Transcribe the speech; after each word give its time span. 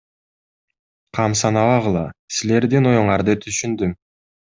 Кам 1.19 1.37
санабагыла, 1.43 2.05
силердин 2.41 2.93
оюңарды 2.97 3.41
түшүндүм. 3.49 3.99